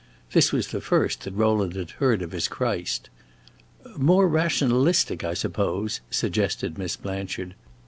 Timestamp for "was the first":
0.51-1.25